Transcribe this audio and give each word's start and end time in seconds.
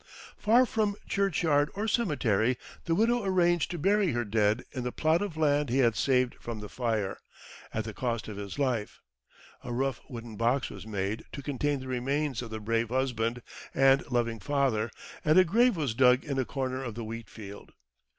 Far 0.35 0.65
from 0.65 0.95
churchyard 1.07 1.69
or 1.75 1.87
cemetery, 1.87 2.57
the 2.85 2.95
widow 2.95 3.23
arranged 3.23 3.69
to 3.69 3.77
bury 3.77 4.13
her 4.13 4.25
dead 4.25 4.63
in 4.71 4.83
the 4.83 4.91
plot 4.91 5.21
of 5.21 5.37
land 5.37 5.69
he 5.69 5.77
had 5.77 5.95
saved 5.95 6.33
from 6.39 6.59
the 6.59 6.69
fire, 6.69 7.19
at 7.71 7.83
the 7.83 7.93
cost 7.93 8.27
of 8.27 8.35
his 8.35 8.57
life. 8.57 8.99
A 9.63 9.71
rough 9.71 10.01
wooden 10.09 10.37
box 10.37 10.71
was 10.71 10.87
made 10.87 11.23
to 11.33 11.43
contain 11.43 11.81
the 11.81 11.87
remains 11.87 12.41
of 12.41 12.49
the 12.49 12.59
brave 12.59 12.89
husband 12.89 13.43
and 13.75 14.03
loving 14.09 14.39
father, 14.39 14.89
and 15.23 15.37
a 15.37 15.43
grave 15.45 15.75
was 15.77 15.93
dug 15.93 16.25
in 16.25 16.39
a 16.39 16.45
corner 16.45 16.83
of 16.83 16.95
the 16.95 17.03
wheatfield. 17.03 17.73